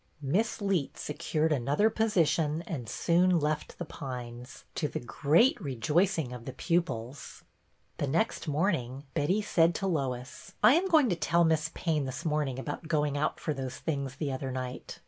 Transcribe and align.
Miss 0.19 0.61
Leet 0.63 0.97
secured 0.97 1.51
another 1.51 1.91
position 1.91 2.63
and 2.65 2.89
soon 2.89 3.39
left 3.39 3.77
The 3.77 3.85
Pines, 3.85 4.63
to 4.73 4.87
the 4.87 4.99
great 4.99 5.61
rejoicing 5.61 6.33
of 6.33 6.45
the 6.45 6.53
pupils. 6.53 7.43
The 7.97 8.07
next 8.07 8.47
morning 8.47 9.03
Betty 9.13 9.43
said 9.43 9.75
to 9.75 9.85
Lois, 9.87 10.53
—"I 10.63 10.73
am 10.73 10.87
going 10.87 11.09
to 11.09 11.15
tell 11.15 11.43
Miss 11.43 11.69
Payne 11.75 12.05
this 12.05 12.25
morning 12.25 12.57
about 12.57 12.87
going 12.87 13.15
out 13.15 13.39
for 13.39 13.53
those 13.53 13.75
things 13.77 14.15
the 14.15 14.31
other 14.31 14.51
night. 14.51 14.99